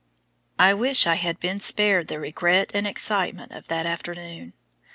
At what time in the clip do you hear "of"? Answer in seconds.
3.51-3.67